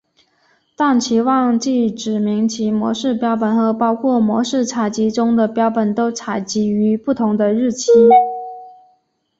[0.75, 7.91] 但其忘记指明其模式标本和包括模式采集中的标本都采集于不同的日期。